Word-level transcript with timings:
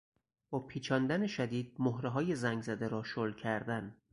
با 0.49 0.59
پیچاندن 0.59 1.27
شدید 1.27 1.75
مهرههای 1.79 2.35
زنگزده 2.35 2.87
را 2.87 3.03
شل 3.03 3.31
کردن 3.33 3.95